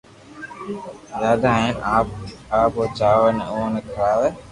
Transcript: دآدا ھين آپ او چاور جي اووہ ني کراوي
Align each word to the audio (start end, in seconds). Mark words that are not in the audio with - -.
دآدا 1.19 1.49
ھين 1.61 1.73
آپ 2.57 2.71
او 2.77 2.83
چاور 2.97 3.31
جي 3.37 3.43
اووہ 3.49 3.67
ني 3.73 3.81
کراوي 3.91 4.29